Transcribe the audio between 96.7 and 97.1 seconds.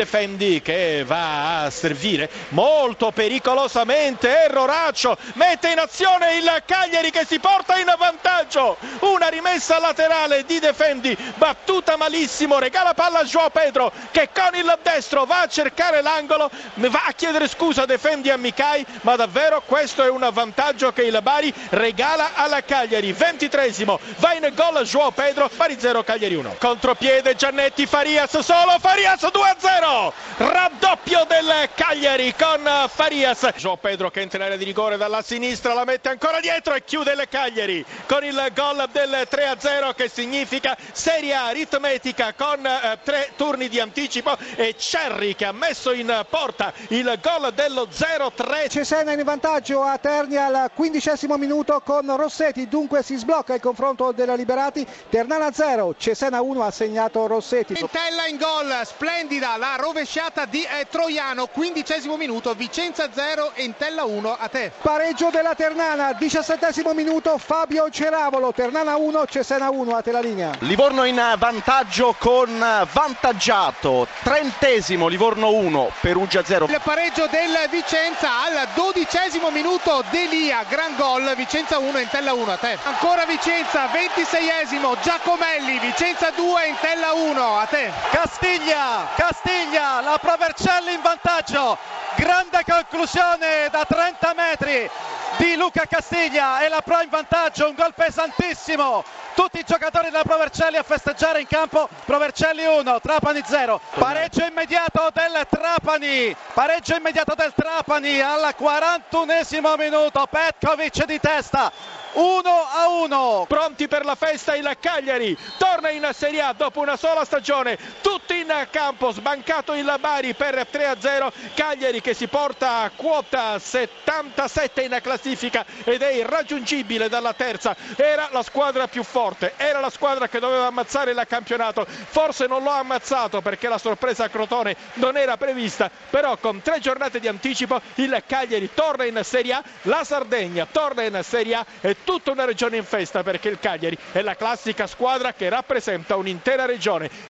Pro in